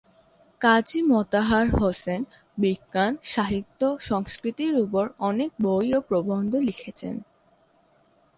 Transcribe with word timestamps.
কাজী 0.61 0.99
মোতাহার 1.03 1.67
হোসেন 1.75 2.21
বিজ্ঞান, 2.57 3.11
সাহিত্য, 3.25 3.81
সংস্কৃতির 4.01 4.73
উপর 4.77 5.05
অনেক 5.29 5.51
বই 5.61 5.87
ও 5.93 5.99
প্রবন্ধ 6.01 6.51
লিখেছেন। 6.67 7.15